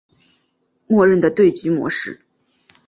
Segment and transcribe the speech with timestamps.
[0.87, 2.21] 默认的对局模式。